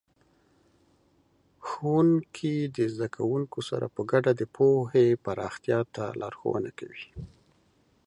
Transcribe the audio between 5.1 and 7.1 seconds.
پراختیا ته لارښوونه کوي.